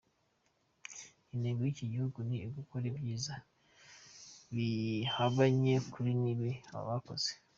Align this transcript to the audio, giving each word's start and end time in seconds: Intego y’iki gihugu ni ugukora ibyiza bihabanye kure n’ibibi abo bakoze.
Intego 1.33 1.59
y’iki 1.63 1.85
gihugu 1.93 2.19
ni 2.27 2.37
ugukora 2.49 2.85
ibyiza 2.91 3.35
bihabanye 4.55 5.73
kure 5.91 6.11
n’ibibi 6.21 6.51
abo 6.73 6.83
bakoze. 6.91 7.29